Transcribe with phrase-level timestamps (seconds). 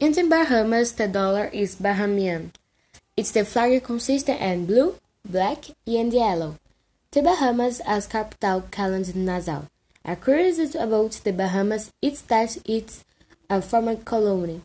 [0.00, 2.52] In the Bahamas, the dollar is Bahamian.
[3.18, 4.94] Its the flag consists in blue,
[5.28, 6.56] black, and yellow.
[7.10, 9.64] The Bahamas as capital Calent Nassau.
[10.02, 13.04] A curiosity about the Bahamas is that it's
[13.50, 14.62] a former colony.